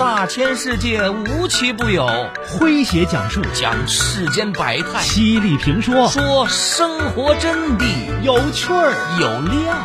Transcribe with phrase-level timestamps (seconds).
[0.00, 2.06] 大千世界无奇不有，
[2.46, 3.42] 诙谐讲述。
[3.52, 6.08] 讲世间百态，犀利评说。
[6.08, 7.84] 说生活真谛，
[8.22, 8.94] 有趣儿。
[9.20, 9.76] 有料，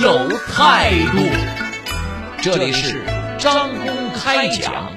[0.00, 1.18] 有态度。
[2.42, 3.04] 这里是
[3.38, 4.90] 张公开讲。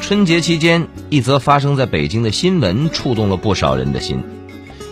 [0.00, 4.22] 春节期间，一则发生在北京的新闻触动了不少人的心，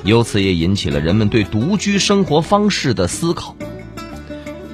[0.04, 3.56] 由此也引起了人们对独居生活方式的思考。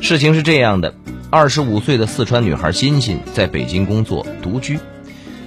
[0.00, 0.94] 事情是这样的：
[1.30, 4.78] 二十五岁的四川女孩欣欣在北京工作，独居。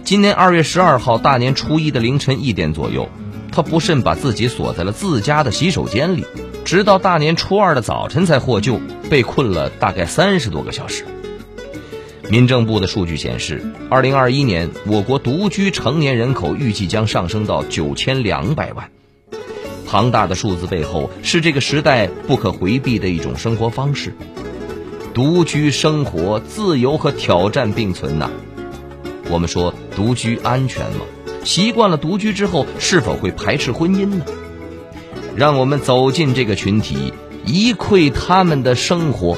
[0.04, 3.10] 今年二月十二号大年初一的凌晨一点左右，
[3.52, 6.26] 她不慎把自己锁在了自家的洗手间里，
[6.66, 8.80] 直到大年初二的早晨才获救，
[9.10, 11.06] 被困了大概三十多个小时。
[12.30, 18.90] 民政部的数据显示，二零二一年我国独居成年人口预计将上升到九千两百万。
[19.92, 24.14] 庞大的数字背后，是这个时代不可回避的一种生活方式。
[25.14, 28.32] 独居生活，自由和挑战并存呐。
[29.30, 31.02] 我们说，独居安全吗？
[31.44, 34.26] 习惯了独居之后，是否会排斥婚姻呢？
[35.36, 37.14] 让我们走进这个群体，
[37.46, 39.38] 一窥他们的生活。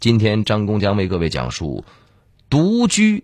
[0.00, 1.84] 今天，张工将为各位讲述
[2.50, 3.22] 独居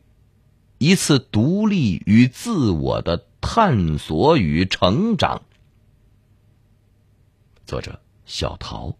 [0.83, 5.43] 一次独立与自我的探索与成长。
[7.65, 8.97] 作者小陶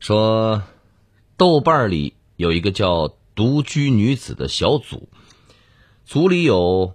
[0.00, 0.62] 说，
[1.36, 5.10] 豆瓣里有一个叫“独居女子”的小组，
[6.06, 6.94] 组里有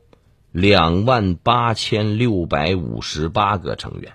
[0.52, 4.14] 两万八千六百五十八个成员。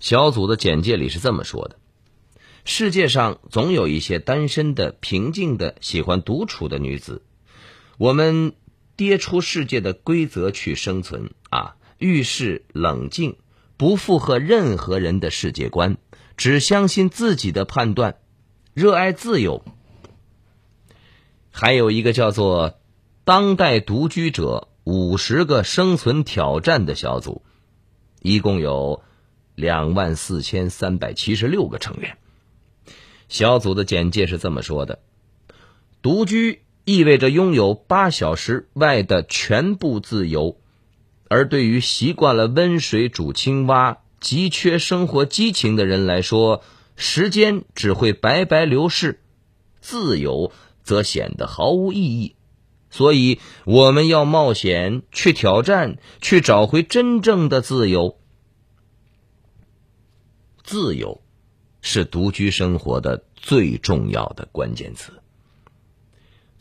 [0.00, 1.78] 小组的简介里是这么说的。
[2.64, 7.22] 世界上总有一些单身的、平静的、喜欢独处的女子。
[7.98, 8.54] 我们
[8.96, 13.36] 跌出世界的规则去生存啊，遇事冷静，
[13.76, 15.96] 不附和任何人的世界观，
[16.36, 18.16] 只相信自己的判断，
[18.72, 19.64] 热爱自由。
[21.50, 22.80] 还有一个叫做
[23.24, 27.42] “当代独居者五十个生存挑战”的小组，
[28.20, 29.04] 一共有
[29.54, 32.18] 两万四千三百七十六个成员。
[33.28, 34.98] 小组的简介是这么说的：
[36.02, 40.58] 独居意味着拥有八小时外的全部自由，
[41.28, 46.62] 而对于习惯了温水煮青蛙、急缺生活激情的人来说，
[46.96, 49.20] 时间只会白白流逝，
[49.80, 50.52] 自由
[50.82, 52.36] 则显得毫无意义。
[52.90, 58.18] 所以，我们要冒险去挑战，去找回真正的自由。
[60.62, 61.20] 自由。
[61.86, 65.12] 是独居生活的最重要的关键词。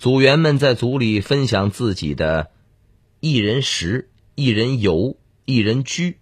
[0.04, 2.52] 组员们在组里分享自己的
[3.22, 5.16] 一人食、一人游、
[5.46, 6.18] 一人居，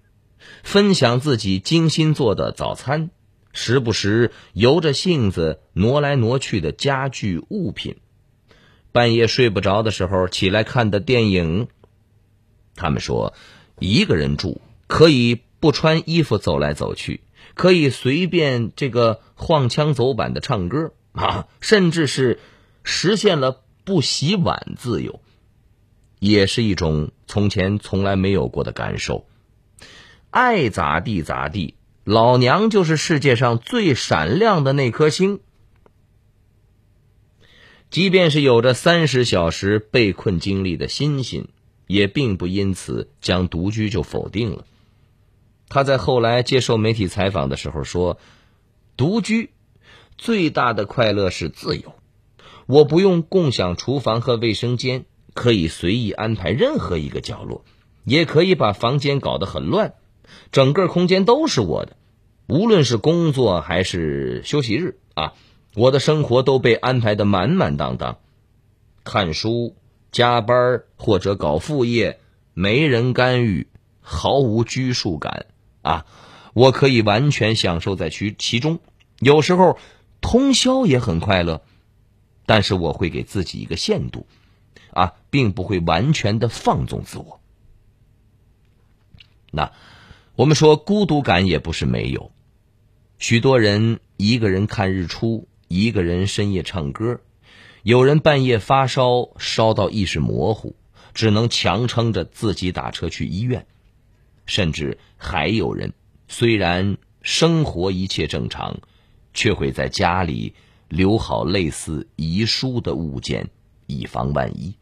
[0.62, 3.09] 分享自己精心做的早餐，
[3.53, 7.96] 时不时由着性子挪来挪去的家具物品，
[8.91, 11.68] 半夜睡不着的时候起来看的电影。
[12.75, 13.34] 他们说，
[13.80, 17.22] 一个人住可以不穿衣服走来走去。
[17.56, 22.40] 可以随便这个晃枪走板的唱歌啊，甚至是
[22.84, 25.22] 实现了不洗碗自由，
[26.19, 29.25] 也是一种从前从来没有过的感受。
[30.30, 35.40] 爱咋地咋地，老娘就是世界上最闪亮的那颗星。
[37.90, 41.50] 即便是有着三十小时被困经历的欣欣，
[41.88, 44.66] 也并不因此将独居就否定了。
[45.68, 48.18] 他在后来接受媒体采访的时候说
[48.96, 49.52] ：“独居
[50.18, 51.96] 最大的快乐是自由，
[52.72, 57.66] 我不用共享厨房和卫生间，可以随意安排任何一个角落，
[58.06, 59.96] 也可以把房间搞得很乱，
[60.54, 61.98] 整个空间都是我的。
[62.48, 65.34] 无论是工作还是休息日啊，
[65.76, 68.20] 我的生活都被安排的满满当当。
[69.03, 69.76] 看书、
[70.14, 72.22] 加班或者搞副业，
[72.53, 73.67] 没人干预，
[74.00, 75.47] 毫无拘束感。”
[75.84, 76.06] 啊，
[76.53, 78.79] 我可以完全享受在其其中，
[79.20, 79.78] 有时候
[80.22, 81.64] 通宵也很快乐，
[82.52, 84.28] 但是我会给自己一个限度，
[84.92, 87.40] 啊，并不会完全的放纵自我。
[89.52, 89.72] 那
[90.36, 92.30] 我们说孤独感也不是没有，
[93.20, 97.22] 许多人一个人看日出，一个人深夜唱歌，
[97.84, 100.76] 有人半夜发烧烧到意识模糊，
[101.14, 103.66] 只能强撑着自己打车去医院。
[104.46, 105.94] 甚至还有人，
[106.28, 108.82] 虽然生活一切正常，
[109.34, 110.53] 却会在家里
[110.91, 113.49] 留好类似遗书的物件，
[113.88, 114.76] 以防万一。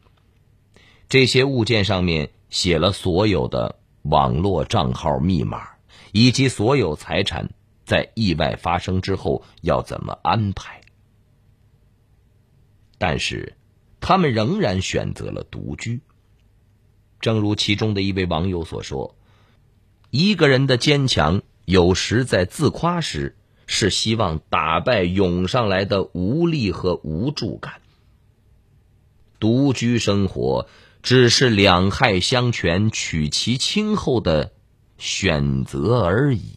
[1.08, 5.68] 这些物件上面写了所有的网络账号密码
[6.10, 7.50] 以及所有财产
[7.84, 10.80] 在意外发生之后要怎么安排。
[12.98, 13.54] 但是，
[14.00, 16.00] 他们仍然选择了独居。
[17.20, 19.14] 正如其中的一位网友所说
[20.10, 23.36] ：“一个人的坚强，有时在自夸时，
[23.72, 27.74] 是希望打败涌上来的无力和无助感。
[29.38, 30.66] 独居生活
[31.04, 34.50] 只是两害相权取其轻后的
[34.98, 36.54] 选择而已。”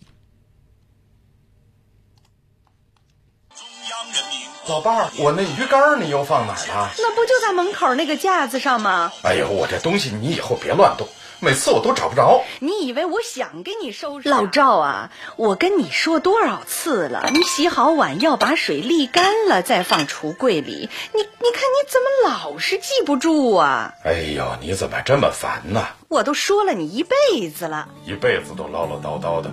[4.68, 6.90] 老伴儿，我那鱼竿你又放哪儿了？
[6.98, 9.12] 那不就在门口那个架子上吗？
[9.22, 11.08] 哎呦，我这东西你以后别乱动，
[11.44, 12.42] 每次我都找不着。
[12.60, 14.30] 你以为我想给你收拾？
[14.30, 20.90] 老赵啊，我跟你说多少次了，你洗好碗要把水沥干了再放橱柜里。
[21.14, 23.94] 你你看你怎么老是记不住啊？
[24.06, 25.86] 哎呦，你怎么这么烦呢？
[26.08, 29.52] 我都说了你一辈子了，一辈子都唠唠叨叨的。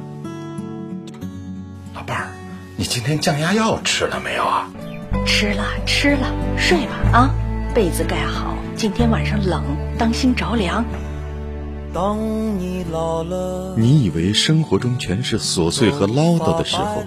[1.93, 2.31] 老伴儿，
[2.77, 4.71] 你今天降压药吃了没有啊？
[5.27, 7.31] 吃了吃了，睡吧啊，
[7.75, 9.65] 被子盖好，今天晚上冷，
[9.99, 10.85] 当心着凉。
[11.93, 12.17] 当
[12.61, 17.03] 你老了，你以为生活中全是琐碎和唠叨的时候，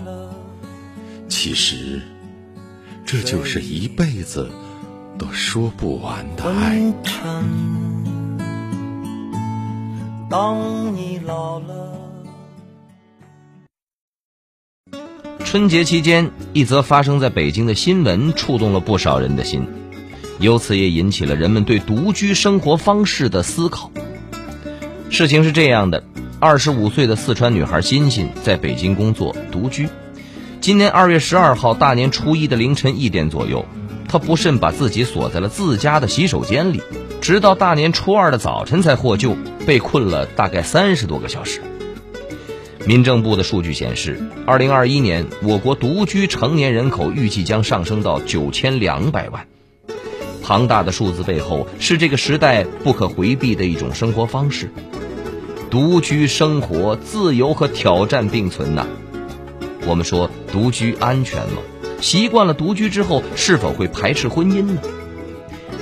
[1.30, 2.02] 其实
[3.06, 4.52] 这就是一辈子
[5.18, 6.94] 都说不完的爱。
[10.30, 11.92] 当你老了。
[15.46, 19.66] 春节期间，一则发生在北京的新闻触动了不少人的心，
[20.40, 23.90] 由此也引起了人们对独居生活方式的思考。
[25.14, 26.04] 事情是这样的：
[26.40, 29.88] 二十五岁的四川女孩欣欣在北京工作，独居。
[30.60, 33.64] 今年二月十二号大年初一的凌晨一点左右，
[34.10, 36.82] 她不慎把自己锁在了自家的洗手间里，
[37.22, 39.38] 直到大年初二的早晨才获救，
[39.68, 41.62] 被困了大概三十多个小时。
[42.88, 49.46] 民政部的数据显示，二零二一年我国独居成年人口预计将上升到九千两百万。
[50.42, 54.72] 庞大的数字背后，是这个时代不可回避的一种生活方式。
[55.74, 58.86] 独居生活，自由和挑战并存呐。
[59.88, 61.64] 我们说独居安全吗？
[62.00, 64.80] 习惯了独居之后，是否会排斥婚姻呢？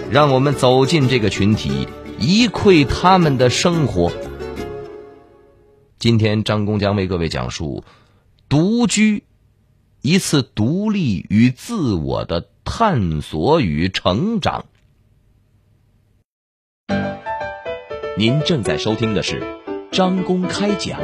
[0.10, 4.14] 让我们走进这个群体，一窥他们的生活。
[6.00, 7.84] 今天，张工将为各位讲述
[8.48, 9.26] 独居
[10.02, 14.64] 一次独立与自我的探索与成长。
[18.18, 19.42] 您正在收听的是
[19.92, 20.98] 张公开讲，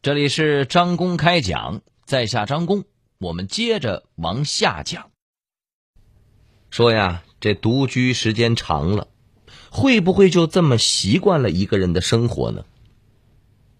[0.00, 2.82] 这里是张公开讲，在下张工，
[3.18, 5.10] 我们接着往下讲。
[6.70, 9.06] 说呀，这独居时间长了。
[9.70, 12.64] 会不会就这么习惯了一个人的生活呢？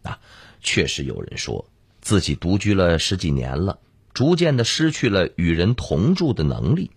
[0.02, 0.20] 啊，
[0.60, 1.66] 确实有人说
[2.02, 3.78] 自己独居了十几年了，
[4.12, 6.90] 逐渐的失去了与人同住的能力。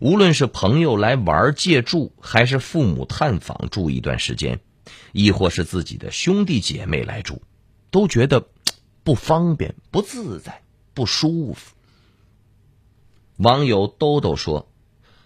[0.00, 4.60] 无论是朋友来玩借住，还是父母探访住一段时间，
[5.12, 7.42] 亦或是自己的兄弟姐妹来住，
[7.90, 8.46] 都觉得
[9.02, 10.62] 不方便、不自在、
[10.92, 11.74] 不舒服。
[13.36, 14.68] 网友兜兜说：“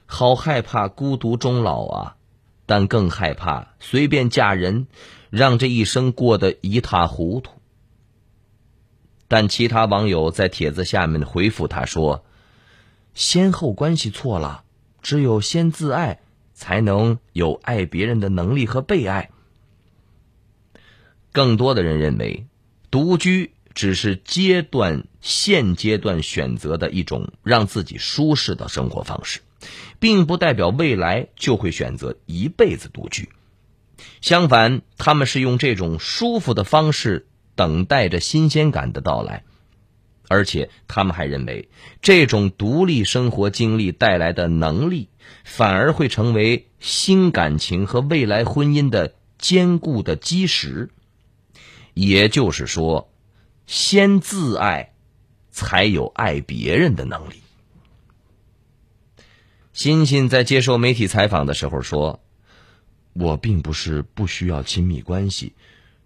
[0.07, 2.17] 好害怕孤独终老啊！”
[2.65, 4.89] 但更害怕随便嫁人，
[5.31, 7.53] 让这一生过得一塌糊涂。
[9.27, 12.27] 但其他网友在帖子下面回复他说
[13.19, 14.63] ：“先后关系错了，
[15.03, 16.21] 只有先自爱，
[16.55, 19.31] 才能有爱别人的能力和被爱。”
[21.33, 22.47] 更多的人认为，
[22.93, 29.41] 独居只是阶段现阶段选择的一种让自己舒适的生活方式。
[29.99, 33.31] 并不代表未来就会选择一辈子独居，
[34.21, 39.43] 相反，他们是用这种舒服的方式等待着新鲜感的到来，
[40.29, 41.69] 而且他们还认为，
[42.03, 45.09] 这种独立生活经历带来的能力，
[45.45, 50.91] 反而会成为新感情和未来婚姻的坚固的基石。
[51.95, 53.11] 也就是说，
[53.67, 54.93] 先自爱，
[55.51, 57.43] 才有爱别人的能力。
[59.73, 62.21] 欣欣在接受媒体采访的时候说
[63.15, 65.55] ：“我并不是不需要亲密关系，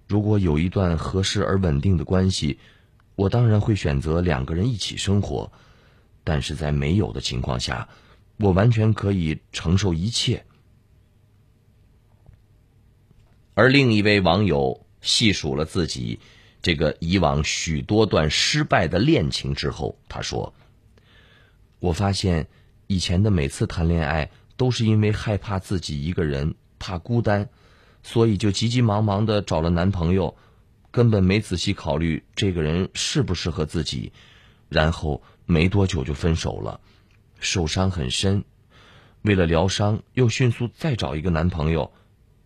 [0.07, 2.59] 如果有一段合适而稳定的关系，
[3.23, 5.52] 我当然会选择两个人一起生活。
[6.25, 7.88] 但是在没有的情况下，
[8.37, 10.45] 我完全可以承受一切。”
[13.55, 16.19] 而另一位网友细数了自己
[16.62, 20.55] 这个以往许多段失败的恋情之后，他说
[21.81, 22.49] ：“我发现。”
[22.88, 27.49] 以前的每次谈恋爱，都是因为害怕自己一个人，怕孤单，
[28.02, 30.37] 所以就急急忙忙的找了男朋友，
[30.93, 34.13] 根本没仔细考虑这个人适不适合自己，
[34.69, 36.81] 然后没多久就分手了，
[37.41, 38.45] 受伤很深。
[39.23, 41.93] 为了疗伤，又迅速再找一个男朋友，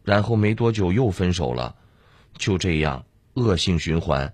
[0.05, 1.75] 然后没多久又分手了，
[2.39, 4.33] 就这样恶性循环。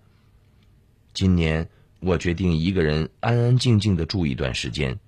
[1.15, 1.69] 今年
[2.01, 4.99] 我决定一个人安安静静的住一段时间，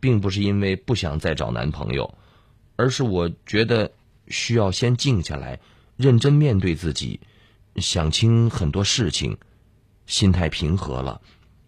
[0.00, 2.18] 并不是因为不想再找男朋友，
[2.76, 3.92] 而是我觉得
[4.26, 5.60] 需要先静下来，
[5.96, 7.20] 认真面对自己，
[7.80, 9.38] 想清很多事情，
[10.06, 11.20] 心态平和了，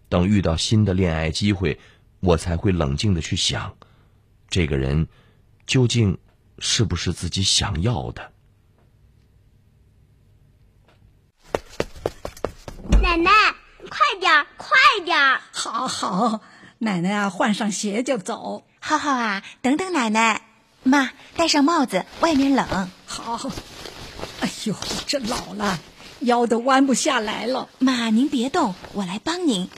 [0.08, 1.78] 等遇到新的恋爱机会，
[2.20, 3.76] 我才会冷静的去想。
[4.48, 5.08] 这个人
[5.66, 6.18] 究竟
[6.58, 8.32] 是不是自己想要的？
[13.02, 13.30] 奶奶，
[13.88, 15.40] 快点儿，快点儿！
[15.52, 16.40] 好好，
[16.78, 18.66] 奶奶啊，换上鞋就走。
[18.80, 20.42] 浩浩啊，等等奶奶。
[20.82, 22.90] 妈，戴上帽子，外面冷。
[23.06, 23.50] 好。
[24.40, 24.74] 哎呦，
[25.06, 25.78] 这老了，
[26.20, 27.68] 腰都弯不下来了。
[27.78, 29.68] 妈，您别动，我来帮您。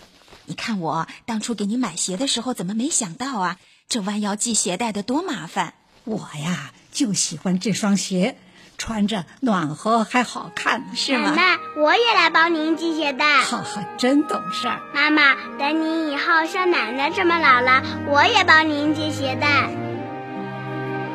[0.47, 3.59] 你看我当初给你买鞋的时候，怎么没想到啊？
[3.89, 5.75] 这弯腰系鞋带的多麻烦！
[6.05, 8.37] 我呀就喜欢这双鞋，
[8.77, 11.31] 穿着暖和还好看，是吗？
[11.31, 13.43] 奶奶，我也来帮您系鞋带。
[13.43, 14.81] 哈哈，真懂事儿。
[14.95, 19.71] 妈妈，等你以后像奶奶这么老了，我也帮您系鞋带。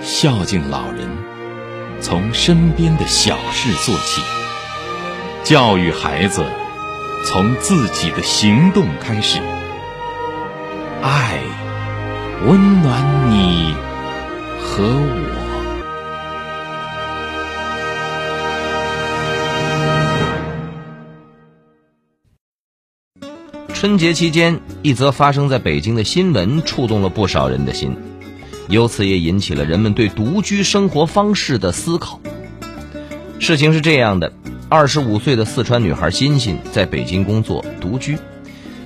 [0.01, 1.09] 孝敬老人，
[2.01, 4.21] 从身边的小事做起；
[5.47, 6.43] 教育孩子，
[7.23, 9.39] 从自己的行动开始。
[11.01, 11.39] 爱。
[12.45, 13.73] 温暖你
[14.61, 15.23] 和我。
[23.73, 27.95] 春节期间，一则发生在北京的新闻触动了不少人的心，
[28.67, 32.19] 由此也引起了人们对独居生活方式的思考。
[33.39, 34.33] 事情是这样的：
[34.69, 38.17] 二十五岁的四川女孩欣欣在北京工作，独居。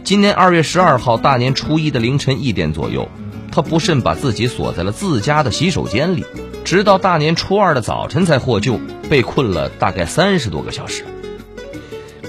[0.04, 3.10] 今年二月十二号大年初一的凌晨一点左右。
[3.52, 6.24] 她不慎把自己锁在了自家的洗手间里，
[6.64, 11.04] 直到大年初二的早晨才获救，被困了大概三十多个小时。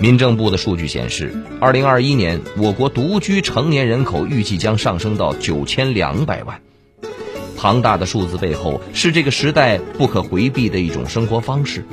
[0.01, 6.59] 民政部的数据显示，二零二一年我国独居成年人口预计将上升到九千两百万。
[7.59, 11.85] 庞大的数字背后，是这个时代不可回避的一种生活方式。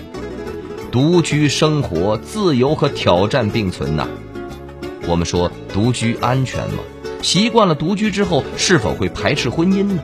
[0.92, 4.08] 独居生活，自由和挑战并存呐。
[5.08, 6.80] 我们说，独居安全吗？
[7.22, 10.02] 习惯了独居之后，是否会排斥婚姻呢？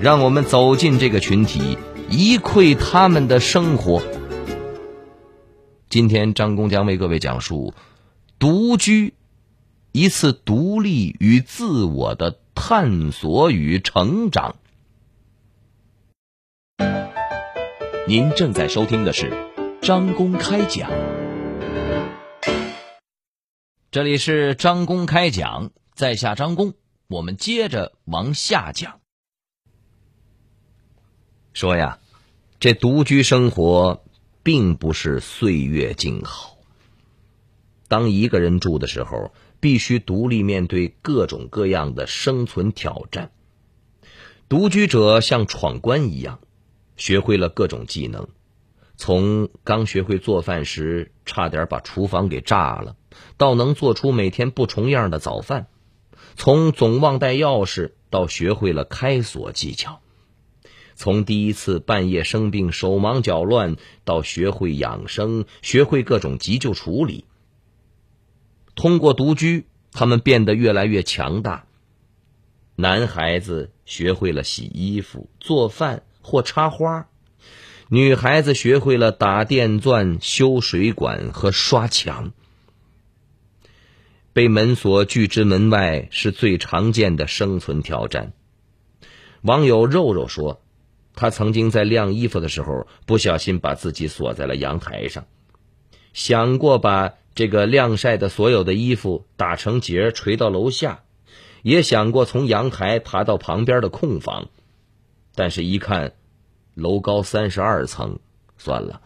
[0.00, 1.76] 让我们走进这个群体，
[2.08, 4.02] 一窥他们的生活。
[5.90, 7.74] 今天，张工将为各位讲述
[8.38, 9.14] 独居
[9.92, 14.56] 一次独立与自我的探索与成长。
[18.06, 19.32] 您正在收听的是
[19.86, 20.90] 张公开讲，
[23.92, 25.70] 这里是张公开讲。
[25.94, 26.74] 在下张公，
[27.06, 28.98] 我们接着往下讲。
[31.52, 32.00] 说呀，
[32.58, 34.04] 这独居生活
[34.42, 36.58] 并不是岁月静好。
[37.86, 43.30] 当一个人住的时候，必须独立面对各种各样的生存挑战。
[44.48, 46.40] 独居者像闯关一样，
[46.96, 48.26] 学会了各种技能，
[48.96, 52.96] 从刚学会做饭时差点把厨房给炸了，
[53.36, 55.66] 到能做出每天不重样的早饭。
[56.34, 60.00] 从总忘带钥匙到学会了开锁技巧，
[60.94, 67.24] 从第一次半夜生病手忙脚乱到学会养生，学会各种急救处理。
[68.74, 71.66] 通过独居，他们变得越来越强大。
[72.76, 77.08] 男孩子学会了洗衣服、做饭或插花，
[77.88, 82.32] 女孩子学会了打电钻、修水管和刷墙。
[84.32, 88.32] 被门锁拒之门外是最常见的生存挑战。
[89.42, 90.60] 网友肉肉说，
[91.14, 95.24] 他曾经在晾衣服的时候不小心把自己锁在了阳台上，
[96.12, 101.04] 想过把这个晾晒的所有的衣服打成结垂到楼下，
[101.62, 104.48] 也想过从阳台爬到旁边的空房，
[105.36, 106.14] 但是一看
[106.76, 108.18] 楼高三十二层，
[108.58, 109.00] 算了，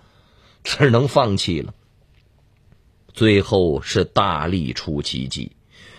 [0.65, 1.73] 只能放弃了。
[3.15, 5.53] 最后是大力出奇迹，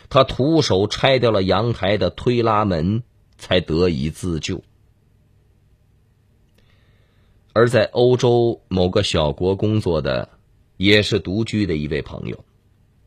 [0.09, 3.03] 他徒手拆掉了阳台的推拉门，
[3.37, 4.61] 才得以自救。
[7.53, 10.27] 而在欧洲某个小国工作的，
[10.75, 12.43] 也是独居的一位朋友，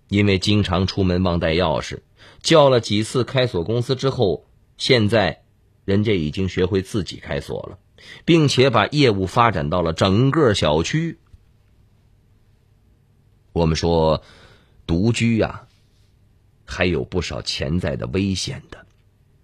[0.08, 2.00] 因为经常出门忘带钥匙，
[2.42, 4.46] 叫了几次开锁公司之后，
[4.78, 5.44] 现在
[5.84, 7.78] 人家已经学会自己开锁了，
[8.24, 11.18] 并且把业务发展到了整个小区。
[13.52, 14.22] 我们说，
[14.86, 15.66] 独居呀，
[16.64, 18.84] 还有不少潜在的危险的，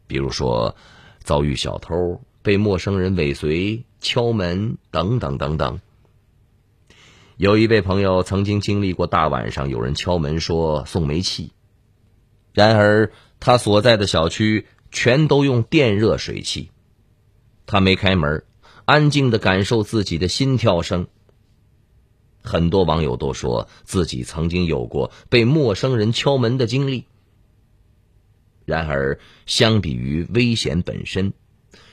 [0.06, 0.74] 比如说
[1.22, 5.80] 遭遇小偷、被陌生人尾随、敲门等等等等。
[7.36, 11.52] 有一位朋友曾经经历过大晚上有人敲门说送煤气，
[12.52, 16.70] 然而他所在的小区全都用电热水器，
[17.64, 18.44] 他没开门，
[18.90, 21.06] 安静的感受自己的心跳声。
[22.42, 27.06] 很多网友都说自己曾经有过被陌生人敲门的经历。
[28.64, 31.32] 然而，相比于危险本身，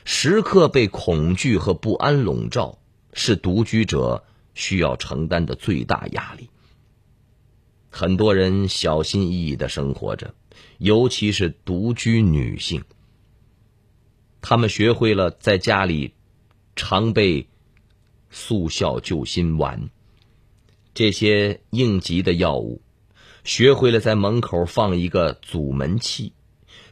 [0.04, 2.78] 时刻被恐惧和不安笼罩，
[3.12, 4.24] 是独居者。
[4.54, 6.50] 需要承担的最大压力。
[7.90, 10.34] 很多人小心翼翼的生活着，
[10.78, 12.82] 尤其是独居女性。
[14.40, 16.12] 她们学会了在家里
[16.78, 17.48] 常备
[18.30, 19.90] 速效救心丸
[20.94, 22.80] 这些应急的药物，
[23.42, 26.32] 学会了在门口放一个阻门器，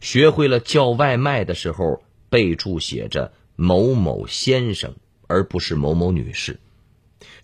[0.01, 4.97] 学会了叫外卖的时候备注写着“某某先生”
[5.29, 6.59] 而不是“某某女士”。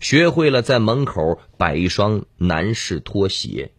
[0.01, 3.71] 学会了在门口摆一双男士拖鞋，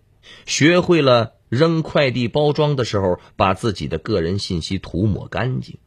[0.47, 5.79] 学会了扔快递包装的时候把自己的个人信息涂抹干净，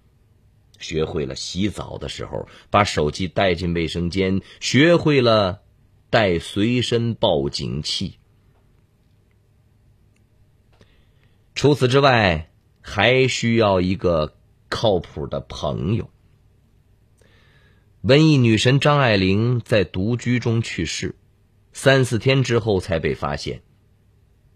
[0.80, 5.62] 学会了洗澡的时候把手机带进卫生间，学会了
[6.10, 8.18] 带随身报警器。
[11.56, 14.36] 除此之外，还需要一个
[14.70, 16.10] 靠谱的朋友。
[18.02, 21.16] 文艺女神张爱玲在独居中去世，
[21.74, 23.64] 三四天之后才被发现。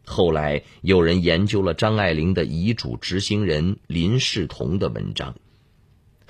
[0.06, 5.36] 后来有人研究了张爱玲的遗嘱执行人林世同的文章，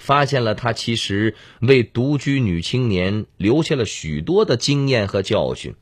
[0.02, 5.76] 发现了他其实为独居女青年留下了许多的经验和教训。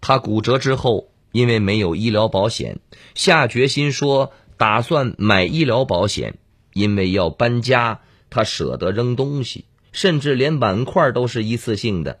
[0.00, 2.78] 他骨折之后，因为没有医疗保险，
[3.16, 6.38] 下决心说打算买医疗保险，
[6.72, 8.00] 因为要搬家。
[8.30, 12.18] 他舍得扔东西，甚至连碗筷都是一次性的。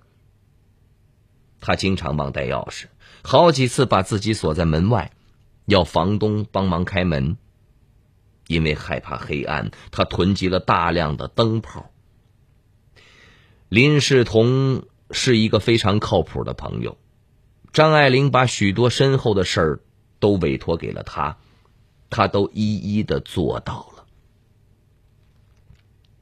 [1.60, 2.84] 他经常忘带钥匙，
[3.22, 5.10] 好几次把自己锁在门外，
[5.66, 7.36] 要房东帮忙开门。
[8.46, 11.90] 因为害怕黑暗，他囤积了大量的灯泡。
[13.68, 16.98] 林世同是一个非常靠谱的朋友，
[17.72, 19.80] 张爱玲把许多身后的事儿
[20.20, 21.38] 都委托给了他，
[22.10, 24.04] 他都一一的做到了。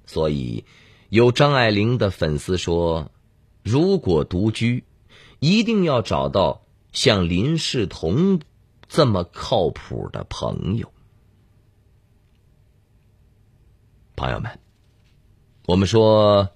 [0.07, 0.65] 所以，
[1.09, 3.11] 有张爱玲的粉丝说
[3.63, 4.85] ：“如果独居，
[5.41, 8.41] 一定要找到像林世同
[8.89, 10.93] 这么靠谱的朋友。”
[14.23, 14.61] 朋友们，
[15.67, 16.51] 我们说，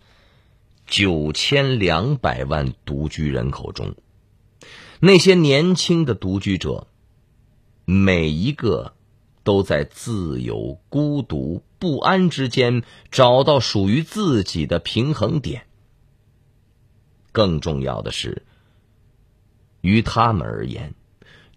[0.87, 3.96] 九千两百万独居人口中，
[5.00, 6.87] 那些年轻的独居者，
[7.85, 8.92] 每一个。
[9.42, 15.66] 都在自由、孤独、不安之间找到属于自己的平衡点。
[17.31, 18.44] 更重要的是，
[19.83, 20.94] 于他们而言，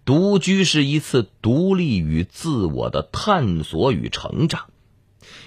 [0.04, 4.70] 独居是一次独立与自我的探索与成长，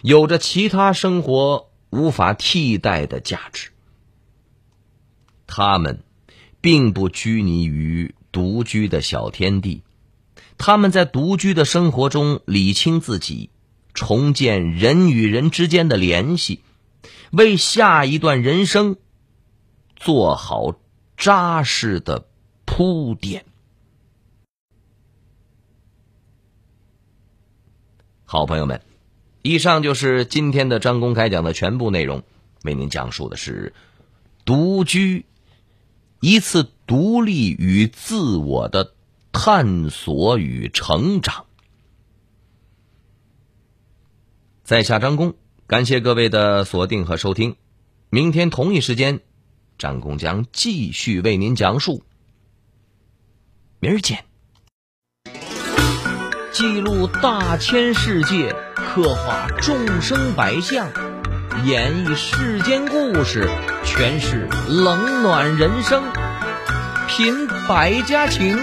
[0.02, 3.70] 有着其他生活无法替代的价值。
[5.48, 6.04] 他们
[6.62, 9.84] 并不拘泥于独居的小天地。
[10.58, 13.50] 他们在独居的生活中理清自己，
[13.94, 16.62] 重建人与人之间的联系，
[17.32, 18.98] 为下一段人生
[19.96, 20.76] 做好
[21.18, 22.28] 扎实的
[22.66, 23.46] 铺垫。
[28.26, 28.82] 好朋友们，
[29.44, 32.24] 以上就是今天的张公开讲的全部内容，
[32.64, 33.76] 为您讲述的是
[34.44, 35.28] 独居
[36.20, 38.96] 一次独立与自我的。
[39.36, 41.48] 探索与成长，
[44.64, 45.34] 在下张工，
[45.66, 47.56] 感谢各位的锁定和收听。
[48.12, 49.22] 明天同一时间，
[49.80, 52.04] 张工将继续为您讲述。
[53.80, 54.24] 明儿见。
[56.52, 58.56] 记录大千世界，
[58.94, 60.88] 刻画众生百相，
[61.66, 63.50] 演绎世间故事，
[63.84, 66.04] 诠释冷暖人生，
[67.08, 68.56] 品百家情。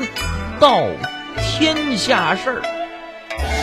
[0.60, 0.84] 道
[1.36, 2.62] 天下事儿，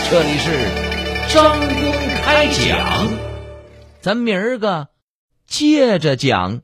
[0.09, 1.93] 这里是张公
[2.25, 3.13] 开讲，
[4.01, 4.89] 咱明儿个
[5.47, 6.59] 接着讲。